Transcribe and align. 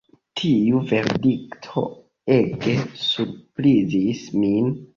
Tiu 0.39 0.79
verdikto 0.91 1.83
ege 2.37 2.73
surprizis 3.05 4.27
min. 4.43 4.77